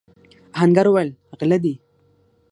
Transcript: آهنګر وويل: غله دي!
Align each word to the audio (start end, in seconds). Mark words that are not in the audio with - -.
آهنګر 0.55 0.85
وويل: 0.89 1.09
غله 1.37 1.57
دي! 1.63 1.73